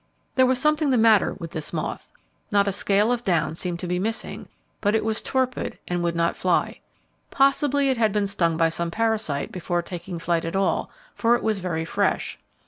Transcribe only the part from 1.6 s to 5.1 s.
moth. Not a scale of down seemed to be missing, but it